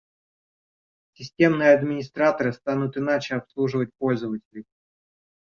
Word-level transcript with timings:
Системные 1.13 1.73
администраторы 1.73 2.53
станут 2.53 2.97
иначе 2.97 3.35
обслуживать 3.35 3.93
пользователей 3.99 4.65